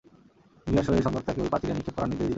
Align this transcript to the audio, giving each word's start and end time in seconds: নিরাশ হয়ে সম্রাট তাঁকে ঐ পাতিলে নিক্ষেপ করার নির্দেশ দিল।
নিরাশ 0.67 0.87
হয়ে 0.89 1.05
সম্রাট 1.05 1.23
তাঁকে 1.27 1.39
ঐ 1.41 1.47
পাতিলে 1.51 1.73
নিক্ষেপ 1.73 1.95
করার 1.95 2.09
নির্দেশ 2.09 2.19
দিল। 2.21 2.29